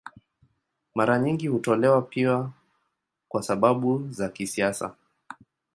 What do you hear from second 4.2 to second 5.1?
kisiasa.